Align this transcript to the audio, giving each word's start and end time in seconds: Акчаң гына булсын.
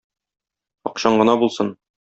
Акчаң 0.91 1.21
гына 1.23 1.39
булсын. 1.45 1.73